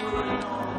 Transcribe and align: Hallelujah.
Hallelujah. 0.00 0.69